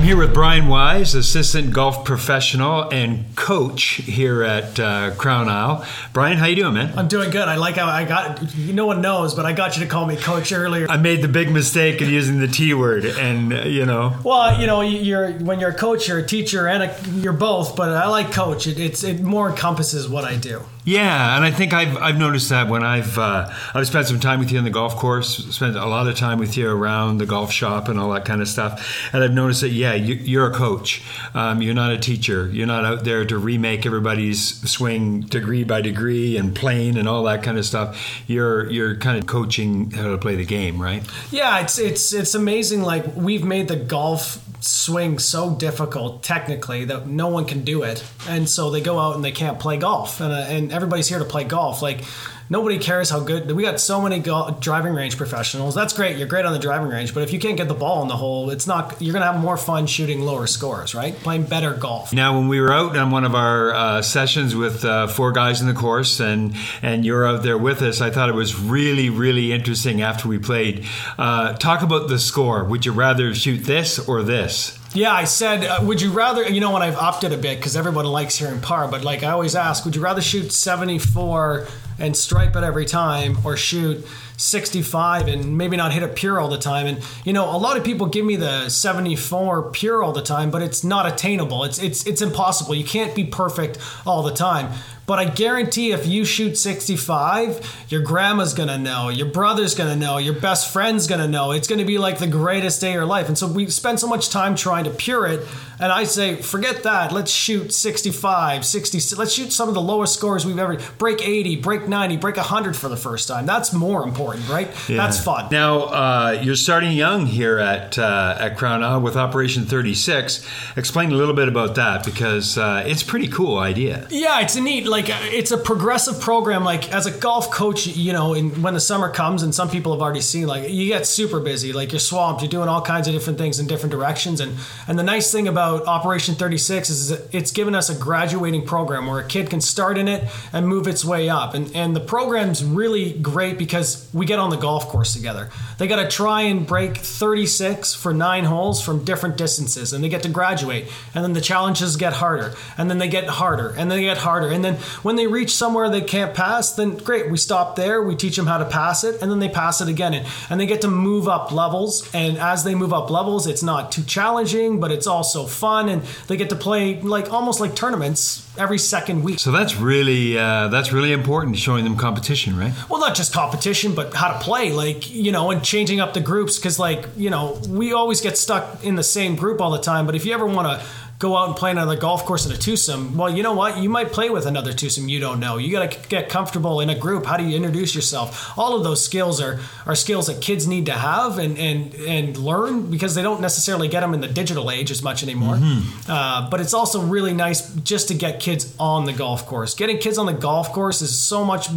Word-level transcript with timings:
I'm 0.00 0.06
here 0.06 0.16
with 0.16 0.32
Brian 0.32 0.66
Wise, 0.68 1.14
assistant 1.14 1.74
golf 1.74 2.06
professional 2.06 2.88
and 2.88 3.36
coach 3.36 3.82
here 3.96 4.42
at 4.42 4.80
uh, 4.80 5.10
Crown 5.16 5.46
Isle. 5.50 5.86
Brian, 6.14 6.38
how 6.38 6.46
you 6.46 6.56
doing, 6.56 6.72
man? 6.72 6.98
I'm 6.98 7.06
doing 7.06 7.28
good. 7.28 7.46
I 7.46 7.56
like 7.56 7.74
how 7.74 7.84
I 7.86 8.06
got. 8.06 8.56
No 8.56 8.86
one 8.86 9.02
knows, 9.02 9.34
but 9.34 9.44
I 9.44 9.52
got 9.52 9.76
you 9.76 9.84
to 9.84 9.90
call 9.90 10.06
me 10.06 10.16
coach 10.16 10.52
earlier. 10.52 10.86
I 10.88 10.96
made 10.96 11.20
the 11.20 11.28
big 11.28 11.52
mistake 11.52 12.00
of 12.00 12.08
using 12.08 12.40
the 12.40 12.48
T 12.48 12.72
word, 12.72 13.04
and 13.04 13.52
uh, 13.52 13.60
you 13.64 13.84
know. 13.84 14.16
Well, 14.24 14.58
you 14.58 14.66
know, 14.66 14.80
you're 14.80 15.32
when 15.32 15.60
you're 15.60 15.68
a 15.68 15.74
coach, 15.76 16.08
you're 16.08 16.20
a 16.20 16.26
teacher, 16.26 16.66
and 16.66 16.84
a, 16.84 16.96
you're 17.16 17.34
both. 17.34 17.76
But 17.76 17.90
I 17.90 18.08
like 18.08 18.32
coach. 18.32 18.66
It, 18.66 18.80
it's 18.80 19.04
it 19.04 19.20
more 19.20 19.50
encompasses 19.50 20.08
what 20.08 20.24
I 20.24 20.36
do. 20.36 20.62
Yeah, 20.84 21.36
and 21.36 21.44
I 21.44 21.50
think 21.50 21.74
I've, 21.74 21.96
I've 21.98 22.18
noticed 22.18 22.48
that 22.48 22.68
when 22.68 22.82
I've 22.82 23.18
uh, 23.18 23.52
I've 23.74 23.86
spent 23.86 24.06
some 24.06 24.18
time 24.18 24.38
with 24.38 24.50
you 24.50 24.58
on 24.58 24.64
the 24.64 24.70
golf 24.70 24.96
course, 24.96 25.36
spent 25.54 25.76
a 25.76 25.84
lot 25.84 26.06
of 26.06 26.16
time 26.16 26.38
with 26.38 26.56
you 26.56 26.70
around 26.70 27.18
the 27.18 27.26
golf 27.26 27.52
shop 27.52 27.88
and 27.88 27.98
all 27.98 28.10
that 28.12 28.24
kind 28.24 28.40
of 28.40 28.48
stuff, 28.48 29.10
and 29.12 29.22
I've 29.22 29.32
noticed 29.32 29.60
that 29.60 29.70
yeah, 29.70 29.92
you, 29.92 30.40
are 30.40 30.50
a 30.50 30.54
coach. 30.54 31.02
Um, 31.34 31.60
you're 31.60 31.74
not 31.74 31.92
a 31.92 31.98
teacher. 31.98 32.48
You're 32.50 32.66
not 32.66 32.86
out 32.86 33.04
there 33.04 33.26
to 33.26 33.36
remake 33.36 33.84
everybody's 33.84 34.68
swing 34.70 35.20
degree 35.20 35.64
by 35.64 35.82
degree 35.82 36.38
and 36.38 36.56
plane 36.56 36.96
and 36.96 37.06
all 37.06 37.24
that 37.24 37.42
kind 37.42 37.58
of 37.58 37.66
stuff. 37.66 38.22
You're 38.26 38.70
you're 38.70 38.96
kind 38.96 39.18
of 39.18 39.26
coaching 39.26 39.90
how 39.90 40.10
to 40.10 40.18
play 40.18 40.36
the 40.36 40.46
game, 40.46 40.80
right? 40.80 41.02
Yeah, 41.30 41.60
it's 41.60 41.78
it's 41.78 42.14
it's 42.14 42.34
amazing. 42.34 42.82
Like 42.82 43.04
we've 43.16 43.44
made 43.44 43.68
the 43.68 43.76
golf 43.76 44.42
swing 44.60 45.18
so 45.18 45.54
difficult 45.54 46.22
technically 46.22 46.84
that 46.86 47.06
no 47.06 47.28
one 47.28 47.44
can 47.44 47.64
do 47.64 47.82
it, 47.82 48.04
and 48.28 48.48
so 48.48 48.70
they 48.70 48.80
go 48.80 48.98
out 48.98 49.14
and 49.14 49.24
they 49.24 49.32
can't 49.32 49.58
play 49.58 49.76
golf, 49.76 50.20
and 50.20 50.32
uh, 50.32 50.36
and 50.36 50.72
everybody's 50.72 51.08
here 51.08 51.18
to 51.18 51.24
play 51.24 51.44
golf. 51.44 51.82
Like 51.82 52.02
nobody 52.50 52.78
cares 52.78 53.08
how 53.08 53.20
good 53.20 53.50
we 53.52 53.62
got 53.62 53.80
so 53.80 54.02
many 54.02 54.18
go- 54.18 54.54
driving 54.60 54.92
range 54.92 55.16
professionals. 55.16 55.74
That's 55.74 55.92
great 55.94 56.18
you're 56.18 56.28
great 56.28 56.44
on 56.44 56.52
the 56.52 56.58
driving 56.58 56.88
range 56.88 57.14
but 57.14 57.22
if 57.22 57.32
you 57.32 57.38
can't 57.38 57.56
get 57.56 57.68
the 57.68 57.74
ball 57.74 58.02
in 58.02 58.08
the 58.08 58.16
hole 58.16 58.50
it's 58.50 58.66
not 58.66 59.00
you're 59.00 59.12
gonna 59.12 59.24
have 59.32 59.40
more 59.40 59.56
fun 59.56 59.86
shooting 59.86 60.20
lower 60.20 60.46
scores 60.46 60.94
right? 60.94 61.14
Playing 61.14 61.44
better 61.44 61.72
golf. 61.72 62.12
Now 62.12 62.36
when 62.38 62.48
we 62.48 62.60
were 62.60 62.72
out 62.72 62.96
on 62.96 63.10
one 63.10 63.24
of 63.24 63.34
our 63.34 63.72
uh, 63.72 64.02
sessions 64.02 64.54
with 64.54 64.84
uh, 64.84 65.06
four 65.06 65.32
guys 65.32 65.60
in 65.60 65.68
the 65.68 65.74
course 65.74 66.20
and 66.20 66.54
and 66.82 67.04
you're 67.04 67.26
out 67.26 67.42
there 67.42 67.56
with 67.58 67.80
us 67.82 68.00
i 68.00 68.10
thought 68.10 68.28
it 68.28 68.34
was 68.34 68.58
really 68.58 69.08
really 69.08 69.52
interesting 69.52 70.02
after 70.02 70.28
we 70.28 70.38
played. 70.38 70.86
Uh, 71.18 71.52
talk 71.54 71.82
about 71.82 72.08
the 72.08 72.18
score. 72.18 72.64
Would 72.64 72.84
you 72.84 72.92
rather 72.92 73.34
shoot 73.34 73.64
this 73.64 73.98
or 74.08 74.22
this 74.22 74.79
yeah, 74.92 75.12
I 75.12 75.24
said, 75.24 75.64
uh, 75.64 75.80
would 75.84 76.02
you 76.02 76.10
rather, 76.10 76.48
you 76.48 76.60
know, 76.60 76.72
when 76.72 76.82
I've 76.82 76.96
opted 76.96 77.32
a 77.32 77.36
bit 77.36 77.58
because 77.58 77.76
everyone 77.76 78.06
likes 78.06 78.36
hearing 78.36 78.60
par, 78.60 78.88
but 78.88 79.04
like 79.04 79.22
I 79.22 79.30
always 79.30 79.54
ask, 79.54 79.84
would 79.84 79.94
you 79.94 80.02
rather 80.02 80.20
shoot 80.20 80.52
74 80.52 81.68
and 82.00 82.16
stripe 82.16 82.56
it 82.56 82.64
every 82.64 82.86
time 82.86 83.38
or 83.44 83.56
shoot 83.56 84.04
65 84.36 85.28
and 85.28 85.56
maybe 85.56 85.76
not 85.76 85.92
hit 85.92 86.02
it 86.02 86.16
pure 86.16 86.40
all 86.40 86.48
the 86.48 86.58
time. 86.58 86.86
And 86.86 87.02
you 87.24 87.32
know, 87.32 87.54
a 87.54 87.58
lot 87.58 87.76
of 87.76 87.84
people 87.84 88.06
give 88.06 88.24
me 88.24 88.36
the 88.36 88.68
74 88.68 89.70
pure 89.70 90.02
all 90.02 90.12
the 90.12 90.22
time, 90.22 90.50
but 90.50 90.62
it's 90.62 90.82
not 90.82 91.06
attainable. 91.06 91.62
It's 91.64 91.78
it's 91.78 92.06
it's 92.06 92.22
impossible. 92.22 92.74
You 92.74 92.84
can't 92.84 93.14
be 93.14 93.24
perfect 93.24 93.78
all 94.06 94.22
the 94.22 94.32
time. 94.32 94.72
But 95.10 95.18
I 95.18 95.24
guarantee 95.24 95.90
if 95.90 96.06
you 96.06 96.24
shoot 96.24 96.56
65, 96.56 97.86
your 97.88 98.00
grandma's 98.00 98.54
gonna 98.54 98.78
know, 98.78 99.08
your 99.08 99.26
brother's 99.26 99.74
gonna 99.74 99.96
know, 99.96 100.18
your 100.18 100.34
best 100.34 100.72
friend's 100.72 101.08
gonna 101.08 101.26
know. 101.26 101.50
It's 101.50 101.66
gonna 101.66 101.84
be 101.84 101.98
like 101.98 102.18
the 102.18 102.28
greatest 102.28 102.80
day 102.80 102.90
of 102.90 102.94
your 102.94 103.06
life. 103.06 103.26
And 103.26 103.36
so 103.36 103.48
we 103.48 103.68
spend 103.70 103.98
so 103.98 104.06
much 104.06 104.28
time 104.30 104.54
trying 104.54 104.84
to 104.84 104.90
pure 104.90 105.26
it. 105.26 105.44
And 105.80 105.90
I 105.90 106.04
say, 106.04 106.36
forget 106.36 106.82
that. 106.82 107.10
Let's 107.10 107.32
shoot 107.32 107.72
65, 107.72 108.66
60. 108.66 109.16
Let's 109.16 109.32
shoot 109.32 109.50
some 109.50 109.66
of 109.66 109.74
the 109.74 109.80
lowest 109.80 110.14
scores 110.14 110.44
we've 110.44 110.58
ever 110.58 110.78
break 110.98 111.26
80, 111.26 111.56
break 111.56 111.88
90, 111.88 112.18
break 112.18 112.36
100 112.36 112.76
for 112.76 112.90
the 112.90 112.98
first 112.98 113.26
time. 113.26 113.46
That's 113.46 113.72
more 113.72 114.04
important, 114.04 114.46
right? 114.48 114.68
Yeah. 114.88 114.98
That's 114.98 115.18
fun. 115.18 115.48
Now 115.50 115.84
uh, 115.84 116.40
you're 116.42 116.54
starting 116.54 116.92
young 116.92 117.24
here 117.24 117.58
at 117.58 117.98
uh, 117.98 118.36
at 118.38 118.58
Crown 118.58 118.84
Isle 118.84 119.00
with 119.00 119.16
Operation 119.16 119.64
36. 119.64 120.46
Explain 120.76 121.12
a 121.12 121.14
little 121.14 121.34
bit 121.34 121.48
about 121.48 121.74
that 121.76 122.04
because 122.04 122.58
uh, 122.58 122.84
it's 122.86 123.02
a 123.02 123.06
pretty 123.06 123.28
cool 123.28 123.58
idea. 123.58 124.06
Yeah, 124.10 124.40
it's 124.40 124.56
a 124.56 124.60
neat 124.60 124.86
like 124.86 124.99
uh, 125.08 125.18
it's 125.22 125.52
a 125.52 125.56
progressive 125.56 126.20
program. 126.20 126.64
Like 126.64 126.92
as 126.92 127.06
a 127.06 127.10
golf 127.10 127.50
coach, 127.50 127.86
you 127.86 128.12
know, 128.12 128.34
in, 128.34 128.60
when 128.62 128.74
the 128.74 128.80
summer 128.80 129.08
comes, 129.08 129.42
and 129.42 129.54
some 129.54 129.70
people 129.70 129.92
have 129.92 130.02
already 130.02 130.20
seen, 130.20 130.46
like 130.46 130.68
you 130.68 130.88
get 130.88 131.06
super 131.06 131.40
busy, 131.40 131.72
like 131.72 131.92
you're 131.92 132.00
swamped, 132.00 132.42
you're 132.42 132.50
doing 132.50 132.68
all 132.68 132.82
kinds 132.82 133.06
of 133.08 133.14
different 133.14 133.38
things 133.38 133.60
in 133.60 133.66
different 133.66 133.92
directions. 133.92 134.40
And 134.40 134.56
and 134.88 134.98
the 134.98 135.02
nice 135.02 135.30
thing 135.32 135.48
about 135.48 135.86
Operation 135.86 136.34
36 136.34 136.90
is 136.90 137.10
it's 137.32 137.52
given 137.52 137.74
us 137.74 137.88
a 137.88 137.94
graduating 137.94 138.66
program 138.66 139.06
where 139.06 139.20
a 139.20 139.26
kid 139.26 139.48
can 139.48 139.60
start 139.60 139.96
in 139.96 140.08
it 140.08 140.28
and 140.52 140.66
move 140.66 140.86
its 140.86 141.04
way 141.04 141.28
up. 141.28 141.54
And 141.54 141.74
and 141.74 141.94
the 141.96 142.00
program's 142.00 142.64
really 142.64 143.12
great 143.12 143.56
because 143.56 144.08
we 144.12 144.26
get 144.26 144.38
on 144.38 144.50
the 144.50 144.56
golf 144.56 144.88
course 144.88 145.14
together. 145.14 145.48
They 145.78 145.86
got 145.86 146.02
to 146.02 146.08
try 146.08 146.42
and 146.42 146.66
break 146.66 146.96
36 146.96 147.94
for 147.94 148.12
nine 148.12 148.44
holes 148.44 148.82
from 148.82 149.04
different 149.04 149.36
distances, 149.36 149.92
and 149.92 150.02
they 150.02 150.08
get 150.08 150.22
to 150.24 150.28
graduate. 150.28 150.90
And 151.14 151.24
then 151.24 151.32
the 151.32 151.40
challenges 151.40 151.96
get 151.96 152.14
harder, 152.14 152.54
and 152.76 152.90
then 152.90 152.98
they 152.98 153.08
get 153.08 153.26
harder, 153.26 153.68
and 153.70 153.90
then 153.90 153.98
they 153.98 154.04
get 154.04 154.18
harder, 154.18 154.48
and 154.48 154.64
then 154.64 154.78
when 155.02 155.16
they 155.16 155.26
reach 155.26 155.54
somewhere 155.54 155.88
they 155.88 156.00
can't 156.00 156.34
pass, 156.34 156.72
then 156.72 156.96
great, 156.96 157.30
we 157.30 157.36
stop 157.36 157.76
there, 157.76 158.02
we 158.02 158.16
teach 158.16 158.36
them 158.36 158.46
how 158.46 158.58
to 158.58 158.64
pass 158.64 159.04
it, 159.04 159.20
and 159.20 159.30
then 159.30 159.38
they 159.38 159.48
pass 159.48 159.80
it 159.80 159.88
again. 159.88 160.14
And, 160.14 160.26
and 160.48 160.60
they 160.60 160.66
get 160.66 160.82
to 160.82 160.88
move 160.88 161.28
up 161.28 161.52
levels. 161.52 162.08
And 162.14 162.38
as 162.38 162.64
they 162.64 162.74
move 162.74 162.92
up 162.92 163.10
levels, 163.10 163.46
it's 163.46 163.62
not 163.62 163.92
too 163.92 164.02
challenging, 164.02 164.80
but 164.80 164.90
it's 164.90 165.06
also 165.06 165.44
fun. 165.44 165.88
And 165.88 166.02
they 166.28 166.36
get 166.36 166.50
to 166.50 166.56
play 166.56 167.00
like 167.00 167.32
almost 167.32 167.60
like 167.60 167.74
tournaments 167.74 168.48
every 168.58 168.78
second 168.78 169.22
week. 169.22 169.38
So 169.38 169.52
that's 169.52 169.76
really 169.76 170.38
uh, 170.38 170.68
that's 170.68 170.92
really 170.92 171.12
important, 171.12 171.56
showing 171.56 171.84
them 171.84 171.96
competition, 171.96 172.56
right? 172.56 172.72
Well, 172.88 173.00
not 173.00 173.14
just 173.14 173.32
competition, 173.32 173.94
but 173.94 174.14
how 174.14 174.32
to 174.32 174.38
play, 174.38 174.72
like 174.72 175.10
you 175.10 175.32
know, 175.32 175.50
and 175.50 175.64
changing 175.64 176.00
up 176.00 176.14
the 176.14 176.20
groups 176.20 176.58
because, 176.58 176.78
like 176.78 177.06
you 177.16 177.30
know, 177.30 177.60
we 177.68 177.92
always 177.92 178.20
get 178.20 178.36
stuck 178.36 178.84
in 178.84 178.94
the 178.94 179.02
same 179.02 179.36
group 179.36 179.60
all 179.60 179.70
the 179.70 179.80
time. 179.80 180.06
But 180.06 180.14
if 180.14 180.24
you 180.24 180.34
ever 180.34 180.46
want 180.46 180.68
to 180.68 180.86
go 181.20 181.36
out 181.36 181.48
and 181.48 181.56
play 181.56 181.70
on 181.70 181.88
a 181.88 181.96
golf 181.96 182.24
course 182.24 182.46
in 182.46 182.52
a 182.52 182.56
twosome, 182.56 183.14
well, 183.14 183.28
you 183.28 183.42
know 183.42 183.52
what? 183.52 183.76
You 183.76 183.90
might 183.90 184.10
play 184.10 184.30
with 184.30 184.46
another 184.46 184.72
twosome 184.72 185.06
you 185.06 185.20
don't 185.20 185.38
know. 185.38 185.58
You 185.58 185.70
got 185.70 185.90
to 185.90 186.08
get 186.08 186.30
comfortable 186.30 186.80
in 186.80 186.88
a 186.88 186.98
group. 186.98 187.26
How 187.26 187.36
do 187.36 187.44
you 187.44 187.54
introduce 187.54 187.94
yourself? 187.94 188.58
All 188.58 188.74
of 188.74 188.84
those 188.84 189.04
skills 189.04 189.38
are 189.38 189.60
are 189.84 189.94
skills 189.94 190.28
that 190.28 190.40
kids 190.40 190.66
need 190.66 190.86
to 190.86 190.92
have 190.92 191.38
and 191.38 191.58
and 191.58 191.94
and 191.94 192.36
learn 192.38 192.90
because 192.90 193.14
they 193.14 193.22
don't 193.22 193.42
necessarily 193.42 193.86
get 193.86 194.00
them 194.00 194.14
in 194.14 194.22
the 194.22 194.28
digital 194.28 194.70
age 194.70 194.90
as 194.90 195.02
much 195.02 195.22
anymore. 195.22 195.56
Mm-hmm. 195.56 196.10
Uh, 196.10 196.48
but 196.48 196.60
it's 196.62 196.72
also 196.72 197.02
really 197.02 197.34
nice 197.34 197.70
just 197.74 198.08
to 198.08 198.14
get 198.14 198.40
kids 198.40 198.74
on 198.80 199.04
the 199.04 199.12
golf 199.12 199.46
course. 199.46 199.74
Getting 199.74 199.98
kids 199.98 200.16
on 200.16 200.24
the 200.24 200.32
golf 200.32 200.72
course 200.72 201.02
is 201.02 201.14
so 201.14 201.44
much 201.44 201.68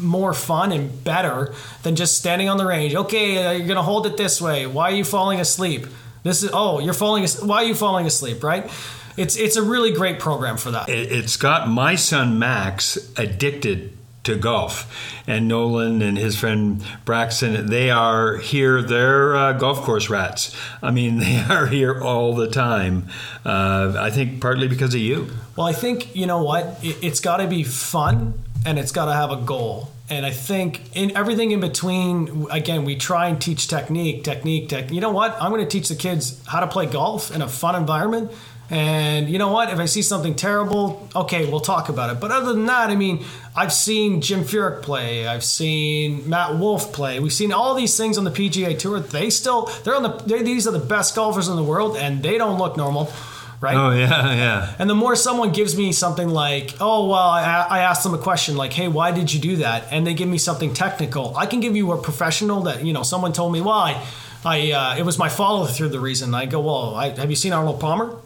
more 0.00 0.32
fun 0.32 0.72
and 0.72 1.04
better 1.04 1.54
than 1.82 1.94
just 1.94 2.16
standing 2.16 2.48
on 2.48 2.56
the 2.56 2.64
range. 2.66 2.94
Okay, 2.94 3.44
uh, 3.44 3.52
you're 3.52 3.66
going 3.66 3.76
to 3.76 3.82
hold 3.82 4.06
it 4.06 4.16
this 4.16 4.40
way. 4.40 4.66
Why 4.66 4.90
are 4.90 4.94
you 4.94 5.04
falling 5.04 5.40
asleep? 5.40 5.86
This 6.22 6.42
is 6.42 6.50
oh, 6.52 6.80
you're 6.80 6.94
falling. 6.94 7.26
Why 7.42 7.62
are 7.62 7.66
you 7.66 7.74
falling 7.74 8.06
asleep? 8.06 8.42
Right? 8.42 8.70
It's 9.16 9.36
it's 9.36 9.56
a 9.56 9.62
really 9.62 9.92
great 9.92 10.20
program 10.20 10.56
for 10.56 10.70
that. 10.70 10.88
It's 10.88 11.36
got 11.36 11.68
my 11.68 11.96
son 11.96 12.38
Max 12.38 12.96
addicted 13.16 13.98
to 14.28 14.36
golf, 14.36 14.86
and 15.26 15.48
Nolan 15.48 16.02
and 16.02 16.18
his 16.18 16.36
friend 16.36 16.84
Braxton. 17.04 17.66
They 17.66 17.90
are 17.90 18.36
here. 18.36 18.82
They're 18.82 19.34
uh, 19.34 19.52
golf 19.54 19.80
course 19.80 20.10
rats. 20.10 20.54
I 20.82 20.90
mean, 20.90 21.18
they 21.18 21.38
are 21.38 21.66
here 21.66 22.00
all 22.00 22.34
the 22.34 22.48
time. 22.48 23.08
Uh, 23.44 23.94
I 23.98 24.10
think 24.10 24.40
partly 24.40 24.68
because 24.68 24.94
of 24.94 25.00
you. 25.00 25.30
Well, 25.56 25.66
I 25.66 25.72
think 25.72 26.14
you 26.14 26.26
know 26.26 26.42
what. 26.42 26.78
It, 26.82 27.02
it's 27.02 27.20
got 27.20 27.38
to 27.38 27.46
be 27.46 27.64
fun, 27.64 28.34
and 28.66 28.78
it's 28.78 28.92
got 28.92 29.06
to 29.06 29.12
have 29.12 29.30
a 29.30 29.36
goal 29.36 29.90
and 30.10 30.24
I 30.24 30.30
think 30.30 30.96
in 30.96 31.14
everything 31.16 31.50
in 31.50 31.60
between, 31.60 32.46
again, 32.50 32.84
we 32.84 32.96
try 32.96 33.28
and 33.28 33.40
teach 33.40 33.68
technique, 33.68 34.24
technique, 34.24 34.68
tech. 34.70 34.90
You 34.90 35.02
know 35.02 35.10
what? 35.10 35.36
I'm 35.40 35.50
going 35.50 35.62
to 35.62 35.68
teach 35.68 35.88
the 35.88 35.96
kids 35.96 36.42
how 36.46 36.60
to 36.60 36.66
play 36.66 36.86
golf 36.86 37.34
in 37.34 37.42
a 37.42 37.48
fun 37.48 37.74
environment. 37.74 38.32
And 38.70 39.28
you 39.28 39.38
know 39.38 39.52
what? 39.52 39.70
If 39.70 39.78
I 39.78 39.84
see 39.84 40.02
something 40.02 40.34
terrible, 40.34 41.08
okay, 41.14 41.50
we'll 41.50 41.60
talk 41.60 41.88
about 41.90 42.10
it. 42.10 42.20
But 42.20 42.30
other 42.30 42.52
than 42.54 42.66
that, 42.66 42.90
I 42.90 42.96
mean, 42.96 43.24
I've 43.54 43.72
seen 43.72 44.20
Jim 44.22 44.44
Furyk 44.44 44.82
play. 44.82 45.26
I've 45.26 45.44
seen 45.44 46.28
Matt 46.28 46.58
Wolff 46.58 46.92
play. 46.92 47.20
We've 47.20 47.32
seen 47.32 47.52
all 47.52 47.74
these 47.74 47.96
things 47.96 48.16
on 48.16 48.24
the 48.24 48.30
PGA 48.30 48.78
Tour. 48.78 49.00
They 49.00 49.30
still, 49.30 49.70
they're 49.84 49.94
on 49.94 50.02
the, 50.02 50.10
they're, 50.26 50.42
these 50.42 50.66
are 50.66 50.70
the 50.70 50.78
best 50.78 51.14
golfers 51.14 51.48
in 51.48 51.56
the 51.56 51.62
world, 51.62 51.96
and 51.96 52.22
they 52.22 52.36
don't 52.38 52.58
look 52.58 52.76
normal 52.76 53.10
right? 53.60 53.76
Oh 53.76 53.90
yeah, 53.90 54.34
yeah. 54.34 54.74
And 54.78 54.88
the 54.88 54.94
more 54.94 55.16
someone 55.16 55.52
gives 55.52 55.76
me 55.76 55.92
something 55.92 56.28
like, 56.28 56.74
"Oh 56.80 57.08
well," 57.08 57.18
I, 57.18 57.66
I 57.70 57.78
ask 57.80 58.02
them 58.02 58.14
a 58.14 58.18
question 58.18 58.56
like, 58.56 58.72
"Hey, 58.72 58.88
why 58.88 59.10
did 59.10 59.32
you 59.32 59.40
do 59.40 59.56
that?" 59.56 59.84
and 59.90 60.06
they 60.06 60.14
give 60.14 60.28
me 60.28 60.38
something 60.38 60.74
technical, 60.74 61.36
I 61.36 61.46
can 61.46 61.60
give 61.60 61.76
you 61.76 61.92
a 61.92 61.98
professional 61.98 62.62
that 62.62 62.84
you 62.84 62.92
know. 62.92 63.02
Someone 63.02 63.32
told 63.32 63.52
me, 63.52 63.60
"Well, 63.60 63.70
I, 63.74 64.04
I 64.44 64.72
uh, 64.72 64.96
it 64.98 65.04
was 65.04 65.18
my 65.18 65.28
follow 65.28 65.66
through 65.66 65.90
the 65.90 66.00
reason." 66.00 66.34
I 66.34 66.46
go, 66.46 66.60
"Well, 66.60 66.94
I, 66.94 67.10
have 67.10 67.30
you 67.30 67.36
seen 67.36 67.52
Arnold 67.52 67.80
Palmer?" 67.80 68.16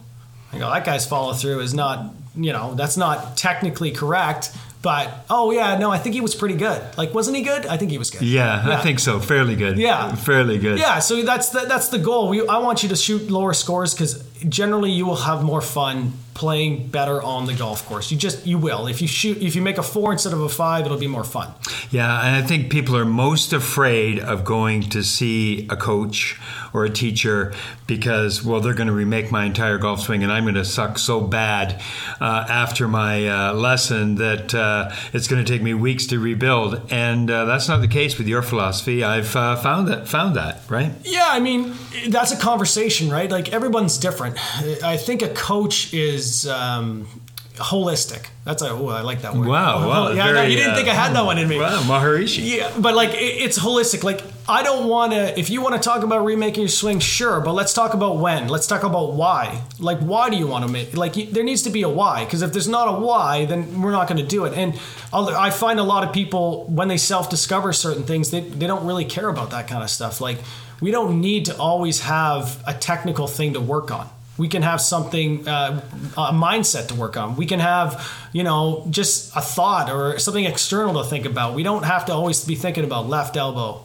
I 0.52 0.58
go, 0.58 0.70
"That 0.70 0.84
guy's 0.84 1.06
follow 1.06 1.32
through 1.32 1.60
is 1.60 1.74
not, 1.74 2.14
you 2.36 2.52
know, 2.52 2.74
that's 2.74 2.96
not 2.96 3.36
technically 3.36 3.90
correct." 3.90 4.50
But 4.82 5.24
oh 5.30 5.52
yeah, 5.52 5.78
no, 5.78 5.92
I 5.92 5.98
think 5.98 6.14
he 6.14 6.20
was 6.20 6.34
pretty 6.34 6.56
good. 6.56 6.82
Like, 6.98 7.14
wasn't 7.14 7.36
he 7.36 7.44
good? 7.44 7.66
I 7.66 7.76
think 7.76 7.92
he 7.92 7.98
was 7.98 8.10
good. 8.10 8.22
Yeah, 8.22 8.66
yeah. 8.66 8.78
I 8.78 8.82
think 8.82 8.98
so. 8.98 9.20
Fairly 9.20 9.54
good. 9.54 9.78
Yeah, 9.78 10.12
fairly 10.16 10.58
good. 10.58 10.78
Yeah, 10.78 10.98
so 10.98 11.22
that's 11.22 11.50
the, 11.50 11.60
that's 11.60 11.88
the 11.88 11.98
goal. 11.98 12.28
We, 12.28 12.44
I 12.48 12.58
want 12.58 12.82
you 12.82 12.88
to 12.88 12.96
shoot 12.96 13.30
lower 13.30 13.54
scores 13.54 13.94
because 13.94 14.24
generally 14.48 14.90
you 14.90 15.06
will 15.06 15.16
have 15.16 15.42
more 15.42 15.60
fun 15.60 16.12
playing 16.34 16.86
better 16.88 17.22
on 17.22 17.46
the 17.46 17.54
golf 17.54 17.86
course. 17.86 18.10
You 18.10 18.16
just 18.16 18.46
you 18.46 18.58
will. 18.58 18.86
If 18.86 19.02
you 19.02 19.08
shoot 19.08 19.38
if 19.38 19.54
you 19.54 19.62
make 19.62 19.78
a 19.78 19.82
4 19.82 20.12
instead 20.12 20.32
of 20.32 20.40
a 20.40 20.48
5, 20.48 20.86
it'll 20.86 20.98
be 20.98 21.06
more 21.06 21.24
fun. 21.24 21.52
Yeah, 21.90 22.26
and 22.26 22.42
I 22.42 22.46
think 22.46 22.70
people 22.70 22.96
are 22.96 23.04
most 23.04 23.52
afraid 23.52 24.18
of 24.18 24.44
going 24.44 24.82
to 24.90 25.02
see 25.02 25.66
a 25.68 25.76
coach 25.76 26.40
or 26.72 26.84
a 26.84 26.90
teacher 26.90 27.52
because, 27.86 28.42
well, 28.42 28.60
they're 28.60 28.74
going 28.74 28.86
to 28.86 28.94
remake 28.94 29.30
my 29.30 29.44
entire 29.44 29.76
golf 29.76 30.00
swing 30.00 30.22
and 30.22 30.32
I'm 30.32 30.44
going 30.44 30.54
to 30.54 30.64
suck 30.64 30.98
so 30.98 31.20
bad 31.20 31.80
uh, 32.20 32.46
after 32.48 32.88
my 32.88 33.28
uh, 33.28 33.52
lesson 33.52 34.14
that 34.16 34.54
uh, 34.54 34.94
it's 35.12 35.28
going 35.28 35.44
to 35.44 35.52
take 35.52 35.62
me 35.62 35.74
weeks 35.74 36.06
to 36.06 36.18
rebuild. 36.18 36.80
And 36.90 37.30
uh, 37.30 37.44
that's 37.44 37.68
not 37.68 37.82
the 37.82 37.88
case 37.88 38.16
with 38.16 38.26
your 38.26 38.42
philosophy. 38.42 39.04
I've 39.04 39.36
uh, 39.36 39.56
found 39.56 39.88
that 39.88 40.08
found 40.08 40.36
that 40.36 40.62
right. 40.68 40.92
Yeah, 41.04 41.28
I 41.28 41.40
mean 41.40 41.74
that's 42.08 42.32
a 42.32 42.38
conversation, 42.38 43.10
right? 43.10 43.30
Like 43.30 43.52
everyone's 43.52 43.98
different. 43.98 44.31
I 44.82 44.96
think 44.96 45.22
a 45.22 45.28
coach 45.28 45.92
is. 45.94 46.46
Um, 46.46 47.06
holistic. 47.56 48.26
That's 48.44 48.62
a 48.62 48.70
oh, 48.70 48.88
I 48.88 49.02
like 49.02 49.22
that 49.22 49.34
word. 49.34 49.46
Wow, 49.46 49.86
wow. 49.88 50.12
Yeah, 50.12 50.24
very, 50.24 50.34
no, 50.34 50.42
you 50.44 50.56
didn't 50.56 50.72
uh, 50.72 50.76
think 50.76 50.88
I 50.88 50.94
had 50.94 51.14
that 51.14 51.24
one 51.24 51.38
in 51.38 51.48
me. 51.48 51.58
Wow, 51.58 51.82
Maharishi. 51.82 52.56
Yeah, 52.56 52.72
but 52.78 52.94
like 52.94 53.10
it, 53.10 53.42
it's 53.42 53.58
holistic. 53.58 54.02
Like 54.02 54.22
I 54.48 54.62
don't 54.62 54.88
want 54.88 55.12
to. 55.12 55.38
If 55.38 55.50
you 55.50 55.62
want 55.62 55.74
to 55.74 55.80
talk 55.80 56.02
about 56.02 56.24
remaking 56.24 56.62
your 56.62 56.68
swing, 56.68 56.98
sure, 56.98 57.40
but 57.40 57.52
let's 57.52 57.74
talk 57.74 57.94
about 57.94 58.18
when. 58.18 58.48
Let's 58.48 58.66
talk 58.66 58.82
about 58.82 59.14
why. 59.14 59.62
Like 59.78 59.98
why 59.98 60.30
do 60.30 60.36
you 60.36 60.46
want 60.46 60.66
to 60.66 60.72
make? 60.72 60.96
Like 60.96 61.14
there 61.14 61.44
needs 61.44 61.62
to 61.62 61.70
be 61.70 61.82
a 61.82 61.88
why. 61.88 62.24
Because 62.24 62.42
if 62.42 62.52
there's 62.52 62.68
not 62.68 62.88
a 62.88 62.98
why, 63.00 63.44
then 63.44 63.82
we're 63.82 63.92
not 63.92 64.08
going 64.08 64.20
to 64.20 64.26
do 64.26 64.44
it. 64.46 64.54
And 64.54 64.78
I'll, 65.12 65.28
I 65.28 65.50
find 65.50 65.78
a 65.78 65.84
lot 65.84 66.04
of 66.04 66.12
people 66.12 66.64
when 66.64 66.88
they 66.88 66.98
self-discover 66.98 67.72
certain 67.72 68.04
things, 68.04 68.30
they 68.30 68.40
they 68.40 68.66
don't 68.66 68.86
really 68.86 69.04
care 69.04 69.28
about 69.28 69.50
that 69.50 69.68
kind 69.68 69.82
of 69.82 69.90
stuff. 69.90 70.20
Like 70.20 70.38
we 70.80 70.90
don't 70.90 71.20
need 71.20 71.44
to 71.46 71.56
always 71.56 72.00
have 72.00 72.62
a 72.66 72.74
technical 72.74 73.26
thing 73.26 73.52
to 73.52 73.60
work 73.60 73.90
on 73.90 74.08
we 74.38 74.48
can 74.48 74.62
have 74.62 74.80
something 74.80 75.46
uh, 75.46 75.80
a 76.16 76.32
mindset 76.32 76.88
to 76.88 76.94
work 76.94 77.16
on. 77.16 77.36
We 77.36 77.46
can 77.46 77.60
have 77.60 78.10
you 78.32 78.42
know 78.42 78.86
just 78.90 79.34
a 79.36 79.40
thought 79.40 79.90
or 79.90 80.18
something 80.18 80.44
external 80.44 81.02
to 81.02 81.08
think 81.08 81.26
about. 81.26 81.54
We 81.54 81.62
don't 81.62 81.84
have 81.84 82.06
to 82.06 82.12
always 82.12 82.44
be 82.44 82.54
thinking 82.54 82.84
about 82.84 83.08
left 83.08 83.36
elbow 83.36 83.84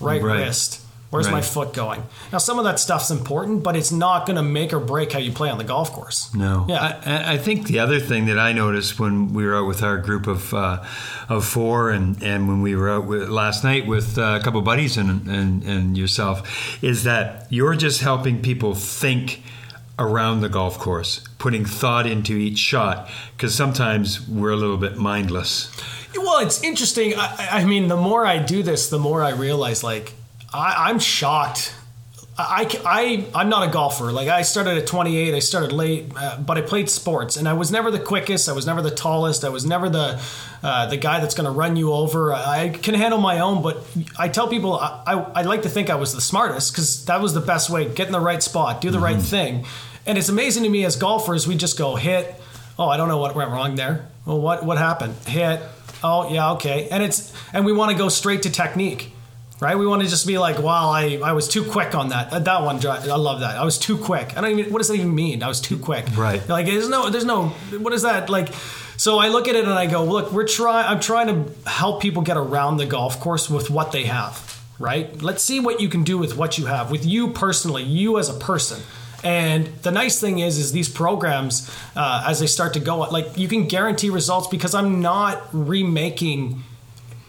right, 0.00 0.22
right. 0.22 0.40
wrist. 0.40 0.80
Where's 1.10 1.26
right. 1.26 1.34
my 1.34 1.42
foot 1.42 1.74
going? 1.74 2.02
Now 2.32 2.38
some 2.38 2.58
of 2.58 2.64
that 2.64 2.80
stuff's 2.80 3.12
important 3.12 3.62
but 3.62 3.76
it's 3.76 3.92
not 3.92 4.26
going 4.26 4.34
to 4.34 4.42
make 4.42 4.72
or 4.72 4.80
break 4.80 5.12
how 5.12 5.20
you 5.20 5.30
play 5.30 5.48
on 5.48 5.58
the 5.58 5.64
golf 5.64 5.92
course. 5.92 6.34
No. 6.34 6.66
Yeah. 6.68 7.00
I, 7.06 7.34
I 7.34 7.38
think 7.38 7.68
the 7.68 7.78
other 7.78 8.00
thing 8.00 8.26
that 8.26 8.36
i 8.36 8.52
noticed 8.52 8.98
when 8.98 9.32
we 9.32 9.46
were 9.46 9.54
out 9.54 9.68
with 9.68 9.84
our 9.84 9.98
group 9.98 10.26
of 10.26 10.52
uh, 10.52 10.82
of 11.28 11.44
four 11.44 11.90
and 11.90 12.20
and 12.20 12.48
when 12.48 12.62
we 12.62 12.74
were 12.74 12.90
out 12.90 13.06
with, 13.06 13.28
last 13.28 13.62
night 13.62 13.86
with 13.86 14.18
uh, 14.18 14.38
a 14.40 14.42
couple 14.42 14.58
of 14.58 14.64
buddies 14.64 14.96
and, 14.96 15.28
and 15.28 15.62
and 15.62 15.96
yourself 15.96 16.82
is 16.82 17.04
that 17.04 17.46
you're 17.48 17.76
just 17.76 18.00
helping 18.00 18.42
people 18.42 18.74
think 18.74 19.40
around 19.98 20.40
the 20.40 20.48
golf 20.48 20.78
course, 20.78 21.24
putting 21.38 21.64
thought 21.64 22.06
into 22.06 22.36
each 22.36 22.58
shot, 22.58 23.08
because 23.36 23.54
sometimes 23.54 24.26
we're 24.28 24.50
a 24.50 24.56
little 24.56 24.76
bit 24.76 24.96
mindless. 24.96 25.70
Well, 26.16 26.44
it's 26.44 26.62
interesting. 26.62 27.14
I, 27.16 27.48
I, 27.50 27.64
mean, 27.64 27.88
the 27.88 27.96
more 27.96 28.26
I 28.26 28.38
do 28.38 28.62
this, 28.62 28.88
the 28.88 28.98
more 28.98 29.22
I 29.22 29.30
realize, 29.30 29.82
like, 29.82 30.12
I, 30.52 30.88
I'm 30.88 30.98
shocked. 30.98 31.74
I, 32.36 32.68
I, 32.84 33.26
I'm 33.32 33.48
not 33.48 33.68
a 33.68 33.70
golfer. 33.70 34.10
Like, 34.10 34.26
I 34.26 34.42
started 34.42 34.76
at 34.76 34.88
28, 34.88 35.34
I 35.34 35.38
started 35.38 35.72
late, 35.72 36.12
uh, 36.16 36.36
but 36.38 36.58
I 36.58 36.62
played 36.62 36.90
sports, 36.90 37.36
and 37.36 37.48
I 37.48 37.52
was 37.52 37.70
never 37.70 37.92
the 37.92 38.00
quickest, 38.00 38.48
I 38.48 38.52
was 38.52 38.66
never 38.66 38.82
the 38.82 38.90
tallest, 38.90 39.44
I 39.44 39.50
was 39.50 39.64
never 39.64 39.88
the, 39.88 40.20
uh, 40.60 40.86
the 40.86 40.96
guy 40.96 41.20
that's 41.20 41.36
going 41.36 41.44
to 41.44 41.52
run 41.52 41.76
you 41.76 41.92
over. 41.92 42.32
I 42.32 42.70
can 42.70 42.94
handle 42.94 43.20
my 43.20 43.38
own, 43.38 43.62
but 43.62 43.86
I 44.18 44.28
tell 44.28 44.48
people 44.48 44.74
I, 44.74 45.02
I, 45.06 45.12
I 45.14 45.42
like 45.42 45.62
to 45.62 45.68
think 45.68 45.90
I 45.90 45.94
was 45.94 46.12
the 46.12 46.20
smartest 46.20 46.72
because 46.72 47.04
that 47.04 47.20
was 47.20 47.34
the 47.34 47.40
best 47.40 47.70
way. 47.70 47.88
Get 47.88 48.08
in 48.08 48.12
the 48.12 48.20
right 48.20 48.42
spot, 48.42 48.80
do 48.80 48.90
the 48.90 48.96
mm-hmm. 48.96 49.04
right 49.04 49.22
thing. 49.22 49.66
And 50.04 50.18
it's 50.18 50.28
amazing 50.28 50.64
to 50.64 50.68
me 50.68 50.84
as 50.84 50.96
golfers, 50.96 51.46
we 51.46 51.56
just 51.56 51.78
go 51.78 51.94
hit. 51.94 52.34
Oh, 52.78 52.88
I 52.88 52.96
don't 52.96 53.08
know 53.08 53.18
what 53.18 53.36
went 53.36 53.50
wrong 53.50 53.76
there. 53.76 54.08
Well, 54.26 54.40
what 54.40 54.64
what 54.64 54.76
happened? 54.76 55.14
Hit. 55.26 55.60
Oh, 56.02 56.30
yeah, 56.32 56.52
okay. 56.52 56.88
And 56.90 57.02
it's 57.02 57.32
and 57.52 57.64
we 57.64 57.72
want 57.72 57.92
to 57.92 57.96
go 57.96 58.08
straight 58.08 58.42
to 58.42 58.50
technique 58.50 59.13
right? 59.60 59.78
We 59.78 59.86
want 59.86 60.02
to 60.02 60.08
just 60.08 60.26
be 60.26 60.38
like, 60.38 60.58
wow, 60.58 60.90
I, 60.90 61.20
I 61.24 61.32
was 61.32 61.48
too 61.48 61.64
quick 61.64 61.94
on 61.94 62.08
that. 62.10 62.44
That 62.44 62.62
one, 62.62 62.84
I 62.84 63.16
love 63.16 63.40
that. 63.40 63.56
I 63.56 63.64
was 63.64 63.78
too 63.78 63.96
quick. 63.96 64.36
I 64.36 64.40
don't 64.40 64.58
even, 64.58 64.72
what 64.72 64.78
does 64.78 64.88
that 64.88 64.94
even 64.94 65.14
mean? 65.14 65.42
I 65.42 65.48
was 65.48 65.60
too 65.60 65.78
quick. 65.78 66.04
Right. 66.16 66.46
Like, 66.48 66.66
there's 66.66 66.88
no, 66.88 67.08
there's 67.08 67.24
no, 67.24 67.48
what 67.78 67.92
is 67.92 68.02
that? 68.02 68.28
Like, 68.28 68.52
so 68.96 69.18
I 69.18 69.28
look 69.28 69.48
at 69.48 69.54
it 69.54 69.64
and 69.64 69.72
I 69.72 69.86
go, 69.86 70.04
look, 70.04 70.32
we're 70.32 70.46
trying, 70.46 70.86
I'm 70.86 71.00
trying 71.00 71.28
to 71.28 71.70
help 71.70 72.02
people 72.02 72.22
get 72.22 72.36
around 72.36 72.76
the 72.76 72.86
golf 72.86 73.20
course 73.20 73.48
with 73.48 73.70
what 73.70 73.92
they 73.92 74.04
have, 74.04 74.62
right? 74.78 75.20
Let's 75.22 75.42
see 75.42 75.60
what 75.60 75.80
you 75.80 75.88
can 75.88 76.04
do 76.04 76.18
with 76.18 76.36
what 76.36 76.58
you 76.58 76.66
have, 76.66 76.90
with 76.90 77.04
you 77.06 77.28
personally, 77.28 77.82
you 77.82 78.18
as 78.18 78.28
a 78.28 78.34
person. 78.34 78.82
And 79.22 79.66
the 79.82 79.90
nice 79.90 80.20
thing 80.20 80.40
is, 80.40 80.58
is 80.58 80.72
these 80.72 80.88
programs, 80.88 81.74
uh, 81.96 82.24
as 82.26 82.40
they 82.40 82.46
start 82.46 82.74
to 82.74 82.80
go, 82.80 82.98
like 82.98 83.38
you 83.38 83.48
can 83.48 83.66
guarantee 83.66 84.10
results 84.10 84.48
because 84.48 84.74
I'm 84.74 85.00
not 85.00 85.42
remaking 85.52 86.62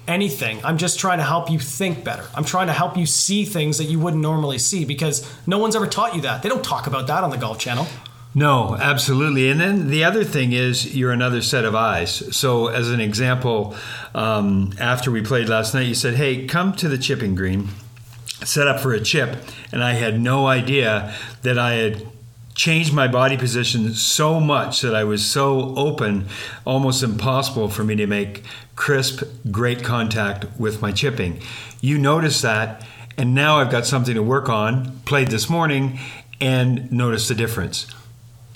anything. 0.08 0.64
I'm 0.64 0.78
just 0.78 1.00
trying 1.00 1.18
to 1.20 1.24
help 1.24 1.50
you 1.50 1.60
think 1.60 2.04
better. 2.04 2.26
I'm 2.36 2.46
trying 2.46 2.68
to 2.68 2.74
help 2.74 2.98
you 2.98 3.06
see 3.06 3.46
things 3.46 3.78
that 3.78 3.86
you 3.86 4.00
wouldn't 4.00 4.22
normally 4.22 4.58
see 4.58 4.86
because 4.86 5.30
no 5.48 5.58
one's 5.58 5.76
ever 5.76 5.88
taught 5.88 6.16
you 6.16 6.22
that. 6.22 6.44
They 6.44 6.50
don't 6.50 6.64
talk 6.64 6.88
about 6.88 7.08
that 7.08 7.24
on 7.24 7.30
the 7.30 7.38
Golf 7.38 7.60
Channel. 7.60 7.88
No, 8.38 8.76
absolutely. 8.76 9.50
And 9.50 9.62
then 9.62 9.88
the 9.88 10.04
other 10.04 10.26
thing 10.26 10.52
is 10.52 10.94
you're 10.94 11.14
another 11.14 11.42
set 11.42 11.64
of 11.64 11.74
eyes. 11.74 12.36
So, 12.36 12.68
as 12.68 12.92
an 12.92 13.00
example, 13.00 13.76
um, 14.14 14.74
after 14.78 15.10
we 15.10 15.22
played 15.22 15.48
last 15.48 15.74
night, 15.74 15.88
you 15.88 15.96
said, 15.96 16.16
Hey, 16.16 16.46
come 16.46 16.74
to 16.74 16.90
the 16.90 16.98
chipping 16.98 17.34
green, 17.34 17.70
set 18.44 18.68
up 18.68 18.82
for 18.82 18.94
a 18.94 19.00
chip. 19.00 19.38
And 19.72 19.82
I 19.82 19.94
had 19.94 20.20
no 20.20 20.48
idea 20.48 21.16
that 21.44 21.58
I 21.58 21.76
had 21.76 22.06
changed 22.56 22.94
my 22.94 23.08
body 23.08 23.38
position 23.38 23.94
so 23.94 24.40
much 24.40 24.82
that 24.82 24.96
I 24.96 25.04
was 25.04 25.26
so 25.26 25.76
open, 25.76 26.28
almost 26.64 27.04
impossible 27.04 27.70
for 27.70 27.84
me 27.84 27.96
to 27.98 28.08
make 28.08 28.44
crisp, 28.76 29.24
great 29.52 29.84
contact 29.84 30.46
with 30.58 30.82
my 30.82 30.92
chipping. 30.92 31.42
You 31.82 31.98
notice 31.98 32.42
that, 32.42 32.86
and 33.18 33.36
now 33.36 33.58
I've 33.58 33.72
got 33.72 33.86
something 33.86 34.16
to 34.16 34.24
work 34.24 34.50
on. 34.50 35.00
Played 35.06 35.28
this 35.28 35.50
morning 35.50 36.00
and 36.40 36.92
noticed 36.92 37.28
the 37.28 37.36
difference. 37.36 37.88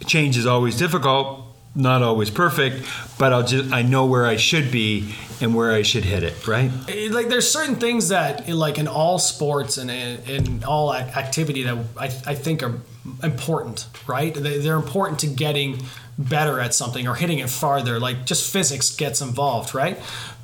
Change 0.06 0.38
is 0.38 0.46
always 0.46 0.78
difficult, 0.78 1.46
not 1.76 2.02
always 2.02 2.30
perfect, 2.30 2.88
but 3.18 3.32
I'll 3.32 3.44
just 3.44 3.72
I 3.72 3.82
know 3.82 4.06
where 4.06 4.26
I 4.26 4.38
should 4.38 4.72
be 4.72 5.14
and 5.42 5.56
where 5.56 5.72
I 5.72 5.84
should 5.84 6.04
hit 6.04 6.24
it, 6.24 6.48
right? 6.48 6.72
Eh, 6.88 7.10
like 7.12 7.30
there's 7.30 7.50
certain 7.50 7.76
things 7.76 8.10
that 8.10 8.50
like 8.50 8.78
in 8.78 8.88
all 8.88 9.20
sports 9.20 9.78
and 9.78 9.90
in, 9.90 10.20
in 10.28 10.64
all 10.64 10.94
activity 10.94 11.64
that 11.64 11.78
I, 11.98 12.06
I 12.06 12.36
think 12.36 12.64
are 12.64 12.80
important, 13.24 13.88
right? 14.08 14.34
They're 14.34 14.76
important 14.76 15.20
to 15.20 15.28
getting 15.28 15.84
better 16.18 16.60
at 16.60 16.74
something 16.74 17.08
or 17.08 17.16
hitting 17.16 17.40
it 17.40 17.50
farther. 17.50 18.00
Like 18.00 18.26
just 18.26 18.52
physics 18.52 18.96
gets 18.96 19.22
involved, 19.22 19.74
right? 19.74 19.98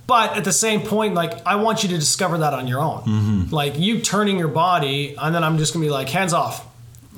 But 0.07 0.37
at 0.37 0.43
the 0.43 0.53
same 0.53 0.81
point, 0.81 1.15
like 1.15 1.45
I 1.45 1.55
want 1.55 1.83
you 1.83 1.89
to 1.89 1.97
discover 1.97 2.37
that 2.39 2.53
on 2.53 2.67
your 2.67 2.79
own. 2.79 3.01
Mm-hmm. 3.01 3.53
Like 3.53 3.77
you 3.79 3.99
turning 3.99 4.37
your 4.37 4.47
body, 4.47 5.15
and 5.17 5.33
then 5.33 5.43
I'm 5.43 5.57
just 5.57 5.73
gonna 5.73 5.85
be 5.85 5.89
like 5.89 6.09
hands 6.09 6.33
off, 6.33 6.65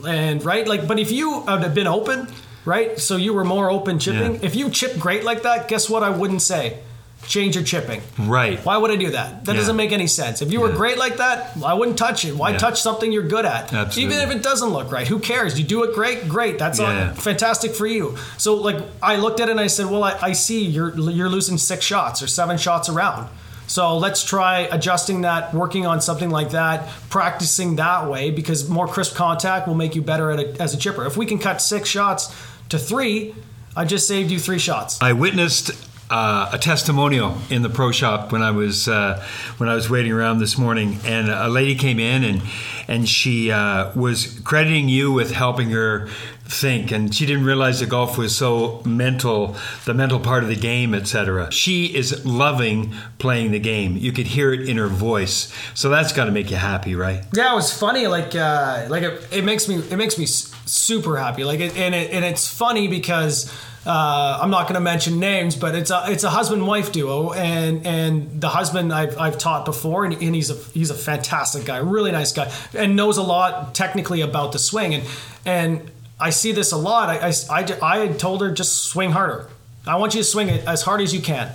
and 0.08 0.44
right. 0.44 0.66
Like, 0.68 0.88
but 0.88 0.98
if 0.98 1.12
you 1.12 1.42
have 1.42 1.74
been 1.76 1.88
open, 1.88 2.30
right? 2.68 3.00
So 3.00 3.16
you 3.16 3.34
were 3.34 3.46
more 3.46 3.72
open 3.72 3.98
chipping. 3.98 4.36
Yeah. 4.36 4.42
If 4.44 4.56
you 4.56 4.70
chip 4.70 5.00
great 5.00 5.24
like 5.24 5.44
that, 5.44 5.68
guess 5.68 5.90
what? 5.90 6.04
I 6.04 6.10
wouldn't 6.10 6.42
say 6.42 6.80
change 7.26 7.56
your 7.56 7.64
chipping. 7.64 8.02
Right. 8.20 8.60
Why 8.60 8.78
would 8.78 8.92
I 8.92 8.96
do 8.96 9.12
that? 9.12 9.46
That 9.46 9.54
yeah. 9.54 9.58
doesn't 9.58 9.76
make 9.76 9.92
any 9.92 10.08
sense. 10.08 10.42
If 10.42 10.52
you 10.52 10.62
were 10.62 10.70
great 10.70 10.98
like 10.98 11.18
that, 11.18 11.58
I 11.64 11.74
wouldn't 11.74 11.98
touch 11.98 12.26
it. 12.26 12.36
Why 12.36 12.52
yeah. 12.52 12.58
touch 12.58 12.82
something 12.82 13.12
you're 13.12 13.28
good 13.28 13.46
at? 13.46 13.74
Absolutely. 13.74 14.16
Even 14.16 14.30
if 14.30 14.36
it 14.36 14.44
doesn't 14.44 14.70
look 14.70 14.92
right, 14.92 15.08
who 15.08 15.20
cares? 15.20 15.60
You 15.60 15.66
do 15.66 15.84
it 15.84 15.96
great, 15.96 16.30
great. 16.30 16.60
That's 16.60 16.80
all, 16.80 17.14
fantastic 17.16 17.74
for 17.74 17.88
you. 17.88 18.18
So 18.38 18.56
like 18.56 18.78
I 19.02 19.16
looked 19.16 19.40
at 19.40 19.50
it 19.50 19.52
and 19.52 19.60
I 19.60 19.68
said, 19.68 19.88
well, 19.88 20.04
I, 20.04 20.18
I 20.22 20.34
see 20.34 20.66
you're 20.66 20.98
you're 20.98 21.30
losing 21.30 21.58
six 21.58 21.84
shots 21.84 22.22
or 22.22 22.28
seven 22.28 22.58
shots 22.58 22.90
around. 22.90 23.30
So 23.68 23.98
let's 23.98 24.24
try 24.24 24.62
adjusting 24.62 25.22
that, 25.22 25.54
working 25.54 25.86
on 25.86 26.00
something 26.00 26.30
like 26.30 26.52
that, 26.52 26.88
practicing 27.10 27.76
that 27.76 28.10
way 28.10 28.32
because 28.32 28.70
more 28.70 28.88
crisp 28.88 29.16
contact 29.16 29.68
will 29.68 29.76
make 29.76 29.94
you 29.94 30.02
better 30.02 30.32
at 30.32 30.40
a, 30.40 30.62
as 30.62 30.74
a 30.74 30.78
chipper. 30.78 31.06
If 31.06 31.18
we 31.18 31.26
can 31.26 31.38
cut 31.38 31.62
six 31.62 31.90
shots 31.90 32.34
to 32.70 32.80
three, 32.80 33.34
I 33.76 33.86
just 33.86 34.08
saved 34.08 34.32
you 34.32 34.40
three 34.40 34.60
shots. 34.60 35.02
I 35.02 35.14
witnessed 35.14 35.72
uh, 36.10 36.50
a 36.54 36.58
testimonial 36.58 37.38
in 37.50 37.62
the 37.62 37.70
pro 37.70 37.92
shop 37.92 38.32
when 38.32 38.42
I 38.42 38.52
was 38.52 38.88
uh, 38.88 39.24
when 39.58 39.70
I 39.70 39.76
was 39.76 39.90
waiting 39.90 40.12
around 40.12 40.40
this 40.40 40.58
morning, 40.58 41.00
and 41.06 41.30
a 41.30 41.50
lady 41.50 41.76
came 41.76 42.00
in 42.00 42.24
and 42.24 42.42
and 42.88 43.08
she 43.08 43.52
uh, 43.52 43.92
was 43.94 44.40
crediting 44.42 44.88
you 44.88 45.12
with 45.12 45.32
helping 45.32 45.72
her 45.72 46.08
think, 46.46 46.92
and 46.92 47.14
she 47.14 47.26
didn't 47.26 47.44
realize 47.44 47.82
that 47.82 47.90
golf 47.90 48.18
was 48.18 48.36
so 48.36 48.82
mental, 48.86 49.58
the 49.84 49.94
mental 49.94 50.20
part 50.20 50.44
of 50.44 50.50
the 50.50 50.56
game, 50.56 50.94
etc. 50.96 51.52
She 51.52 51.88
is 51.88 52.26
loving 52.26 52.96
playing 53.20 53.52
the 53.52 53.60
game. 53.60 53.98
You 53.98 54.14
could 54.14 54.28
hear 54.28 54.54
it 54.54 54.68
in 54.70 54.78
her 54.78 54.88
voice, 54.88 55.54
so 55.74 55.90
that's 55.90 56.14
got 56.14 56.26
to 56.26 56.32
make 56.32 56.50
you 56.50 56.58
happy, 56.58 56.96
right? 56.96 57.26
Yeah, 57.34 57.52
it 57.52 57.56
was 57.56 57.78
funny. 57.78 58.08
Like 58.08 58.34
uh, 58.34 58.88
like 58.90 59.04
it, 59.04 59.28
it 59.32 59.44
makes 59.44 59.68
me 59.68 59.76
it 59.76 59.98
makes 59.98 60.18
me 60.18 60.26
super 60.68 61.18
happy. 61.18 61.44
Like 61.44 61.60
it, 61.60 61.76
and 61.76 61.96
it, 61.96 62.12
and 62.12 62.24
it's 62.24 62.48
funny 62.48 62.88
because 62.88 63.52
uh, 63.86 64.40
I'm 64.42 64.50
not 64.50 64.64
going 64.64 64.76
to 64.76 64.82
mention 64.82 65.20
names, 65.20 65.56
but 65.56 65.74
it's 65.74 65.92
a 65.92 66.04
it's 66.08 66.24
a 66.24 66.30
husband 66.30 66.68
wife 66.68 66.92
duo, 66.92 67.32
and 67.34 67.86
and 67.86 68.42
the 68.42 68.50
husband 68.50 68.94
I've, 68.94 69.18
I've 69.18 69.38
taught 69.38 69.66
before, 69.66 70.06
and, 70.06 70.14
and 70.14 70.36
he's 70.36 70.50
a 70.50 70.56
he's 70.74 70.90
a 70.90 70.96
fantastic 70.96 71.66
guy, 71.66 71.78
really 71.78 72.12
nice 72.12 72.32
guy, 72.32 72.52
and 72.74 72.96
knows 72.96 73.18
a 73.18 73.24
lot 73.24 73.74
technically 73.74 74.22
about 74.22 74.52
the 74.52 74.60
swing, 74.60 74.94
and 74.94 75.04
and 75.46 75.92
I 76.20 76.32
see 76.32 76.52
this 76.52 76.72
a 76.72 76.78
lot. 76.78 77.10
I 77.10 77.30
I, 77.30 77.62
I, 77.82 78.04
I 78.04 78.08
told 78.10 78.42
her 78.42 78.52
just 78.52 78.86
swing 78.86 79.12
harder. 79.12 79.48
I 79.86 79.96
want 79.96 80.16
you 80.16 80.22
to 80.22 80.26
swing 80.28 80.50
it 80.50 80.66
as 80.68 80.82
hard 80.82 81.02
as 81.02 81.14
you 81.14 81.22
can, 81.22 81.52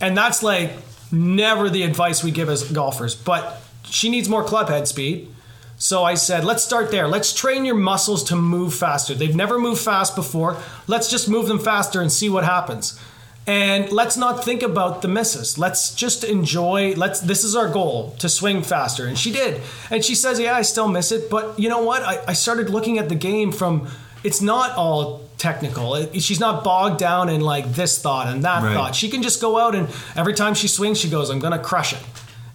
and 0.00 0.16
that's 0.16 0.42
like 0.42 0.72
never 1.12 1.68
the 1.68 1.82
advice 1.82 2.24
we 2.24 2.30
give 2.30 2.48
as 2.48 2.70
golfers, 2.72 3.14
but 3.14 3.62
she 3.84 4.08
needs 4.08 4.28
more 4.28 4.42
club 4.42 4.68
head 4.68 4.88
speed. 4.88 5.32
So 5.78 6.04
I 6.04 6.14
said, 6.14 6.44
let's 6.44 6.64
start 6.64 6.90
there. 6.90 7.06
Let's 7.06 7.34
train 7.34 7.64
your 7.64 7.74
muscles 7.74 8.24
to 8.24 8.36
move 8.36 8.72
faster. 8.74 9.14
They've 9.14 9.36
never 9.36 9.58
moved 9.58 9.80
fast 9.82 10.16
before. 10.16 10.56
Let's 10.86 11.10
just 11.10 11.28
move 11.28 11.48
them 11.48 11.58
faster 11.58 12.00
and 12.00 12.10
see 12.10 12.28
what 12.30 12.44
happens. 12.44 12.98
And 13.46 13.92
let's 13.92 14.16
not 14.16 14.42
think 14.44 14.62
about 14.62 15.02
the 15.02 15.08
misses. 15.08 15.56
Let's 15.58 15.94
just 15.94 16.24
enjoy. 16.24 16.94
Let's. 16.96 17.20
This 17.20 17.44
is 17.44 17.54
our 17.54 17.68
goal 17.68 18.16
to 18.18 18.28
swing 18.28 18.62
faster. 18.62 19.06
And 19.06 19.16
she 19.16 19.30
did. 19.30 19.60
And 19.88 20.04
she 20.04 20.16
says, 20.16 20.40
"Yeah, 20.40 20.56
I 20.56 20.62
still 20.62 20.88
miss 20.88 21.12
it, 21.12 21.30
but 21.30 21.56
you 21.56 21.68
know 21.68 21.82
what? 21.82 22.02
I, 22.02 22.24
I 22.26 22.32
started 22.32 22.70
looking 22.70 22.98
at 22.98 23.08
the 23.08 23.14
game 23.14 23.52
from. 23.52 23.86
It's 24.24 24.40
not 24.42 24.72
all 24.72 25.20
technical. 25.38 25.94
She's 26.14 26.40
not 26.40 26.64
bogged 26.64 26.98
down 26.98 27.28
in 27.28 27.40
like 27.40 27.72
this 27.74 27.98
thought 28.02 28.26
and 28.26 28.42
that 28.42 28.64
Right. 28.64 28.74
thought. 28.74 28.96
She 28.96 29.08
can 29.08 29.22
just 29.22 29.40
go 29.40 29.60
out 29.60 29.76
and 29.76 29.88
every 30.16 30.34
time 30.34 30.54
she 30.54 30.66
swings, 30.66 30.98
she 30.98 31.08
goes, 31.08 31.30
"I'm 31.30 31.38
gonna 31.38 31.60
crush 31.60 31.92
it." 31.92 32.00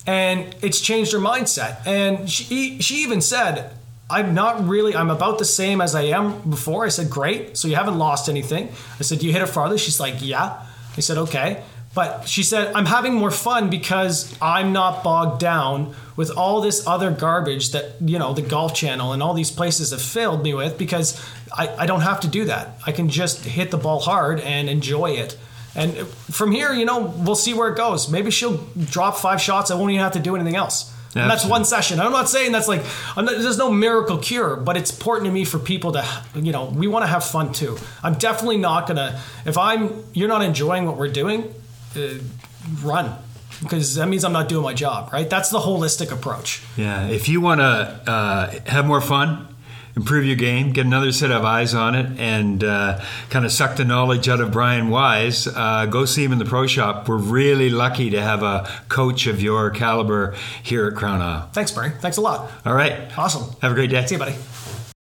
And 0.08 0.56
it's 0.62 0.82
changed 0.82 1.12
her 1.14 1.20
mindset. 1.20 1.86
And 1.86 2.30
she 2.30 2.82
she 2.82 3.04
even 3.04 3.22
said, 3.22 3.72
I'm 4.12 4.34
not 4.34 4.68
really, 4.68 4.94
I'm 4.94 5.10
about 5.10 5.40
the 5.40 5.46
same 5.46 5.80
as 5.80 5.96
I 5.96 6.04
am 6.04 6.42
before. 6.50 6.86
I 6.86 6.90
said, 6.90 7.10
Great. 7.10 7.56
So 7.58 7.68
you 7.68 7.76
haven't 7.76 7.98
lost 7.98 8.28
anything. 8.28 8.70
I 9.00 9.04
said, 9.04 9.24
You 9.24 9.32
hit 9.32 9.42
it 9.42 9.48
farther? 9.48 9.78
She's 9.78 10.00
like, 10.00 10.16
Yeah. 10.20 10.66
I 10.98 11.00
said, 11.00 11.18
Okay. 11.18 11.64
But 11.94 12.28
she 12.28 12.44
said, 12.44 12.74
I'm 12.74 12.86
having 12.86 13.14
more 13.14 13.32
fun 13.32 13.70
because 13.70 14.34
I'm 14.42 14.72
not 14.72 15.04
bogged 15.04 15.42
down 15.42 15.94
with 16.16 16.32
all 16.32 16.62
this 16.62 16.88
other 16.88 17.12
garbage 17.12 17.72
that, 17.72 17.96
you 18.00 18.18
know, 18.18 18.34
the 18.34 18.42
Golf 18.42 18.74
Channel 18.74 19.12
and 19.12 19.22
all 19.22 19.34
these 19.34 19.52
places 19.52 19.92
have 19.92 20.02
filled 20.02 20.42
me 20.42 20.54
with 20.54 20.78
because 20.78 21.22
I, 21.58 21.68
I 21.80 21.86
don't 21.86 22.02
have 22.02 22.22
to 22.22 22.30
do 22.30 22.46
that. 22.46 22.78
I 22.86 22.94
can 22.94 23.10
just 23.10 23.44
hit 23.44 23.72
the 23.72 23.78
ball 23.78 24.00
hard 24.00 24.40
and 24.40 24.70
enjoy 24.70 25.12
it. 25.12 25.38
And 25.76 26.08
from 26.08 26.52
here, 26.52 26.74
you 26.74 26.86
know, 26.86 27.14
we'll 27.18 27.36
see 27.36 27.54
where 27.54 27.70
it 27.70 27.78
goes. 27.78 28.10
Maybe 28.10 28.32
she'll 28.32 28.58
drop 28.58 29.18
five 29.18 29.42
shots. 29.42 29.72
I 29.72 29.76
won't 29.76 29.92
even 29.92 30.04
have 30.04 30.14
to 30.14 30.20
do 30.20 30.36
anything 30.36 30.56
else. 30.56 30.92
And 31.14 31.30
that's 31.30 31.44
Absolutely. 31.44 31.52
one 31.52 31.66
session. 31.66 32.00
I'm 32.00 32.12
not 32.14 32.30
saying 32.30 32.54
that's 32.54 32.70
like 32.70 32.84
I'm 33.18 33.26
not, 33.26 33.38
there's 33.38 33.58
no 33.58 33.70
miracle 33.72 34.18
cure, 34.18 34.56
but 34.56 34.78
it's 34.78 34.92
important 34.92 35.26
to 35.28 35.32
me 35.32 35.44
for 35.44 35.60
people 35.60 35.92
to 35.92 36.06
you 36.36 36.54
know 36.54 36.66
we 36.66 36.88
want 36.88 37.04
to 37.04 37.08
have 37.08 37.26
fun 37.26 37.52
too. 37.52 37.78
I'm 38.02 38.14
definitely 38.14 38.58
not 38.58 38.88
gonna 38.88 39.20
if 39.46 39.58
I'm 39.58 40.06
you're 40.14 40.30
not 40.30 40.42
enjoying 40.42 40.86
what 40.86 40.96
we're 40.96 41.12
doing, 41.12 41.54
uh, 41.98 42.14
run 42.82 43.14
because 43.62 43.96
that 43.96 44.08
means 44.08 44.24
I'm 44.24 44.32
not 44.32 44.48
doing 44.48 44.64
my 44.64 44.74
job. 44.74 45.12
Right? 45.12 45.30
That's 45.30 45.50
the 45.50 45.60
holistic 45.60 46.12
approach. 46.14 46.64
Yeah, 46.78 47.08
if 47.08 47.28
you 47.28 47.42
want 47.42 47.60
to 47.60 47.66
uh, 47.66 48.60
have 48.68 48.86
more 48.88 49.02
fun, 49.02 49.51
improve 49.96 50.26
your 50.26 50.36
game, 50.36 50.72
get 50.72 50.86
another 50.86 51.12
set 51.12 51.32
of 51.32 51.44
eyes 51.44 51.74
on 51.74 51.96
it, 51.96 52.20
and 52.20 52.64
uh, 52.64 53.04
kind 53.30 53.46
of 53.46 53.52
suck 53.52 53.76
the 53.76 53.86
knowledge 53.86 54.30
out 54.30 54.40
of 54.40 54.52
Brian 54.52 54.90
Wise, 54.90 55.48
uh, 55.48 55.86
go 55.86 56.06
see 56.06 56.24
him 56.24 56.32
in 56.32 56.40
the 56.40 56.46
pro 56.46 56.68
shop. 56.68 57.08
We're 57.08 57.18
really 57.18 57.70
lucky 57.70 58.10
to 58.12 58.22
have 58.22 58.44
a 58.44 58.70
coach 58.90 59.28
of 59.28 59.42
your 59.42 59.70
caliber 59.70 60.36
here 60.64 60.88
at 60.88 60.96
Crown 60.96 61.22
Isle. 61.22 61.50
Thanks, 61.54 61.72
Brian. 61.72 61.94
Thanks 62.00 62.18
a 62.18 62.22
lot. 62.22 62.52
All 62.66 62.74
right. 62.74 63.18
Awesome. 63.18 63.56
Have 63.62 63.72
a 63.72 63.76
great 63.76 63.90
day. 63.90 64.06
See 64.06 64.16
you, 64.16 64.20
buddy. 64.20 64.36